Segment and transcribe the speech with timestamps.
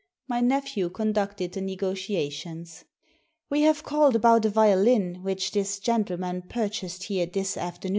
[0.27, 2.85] My nephew conducted the negotiations.
[2.87, 2.87] i
[3.51, 7.89] "We have called about a violin which this gentle man purchased here^his afternoon."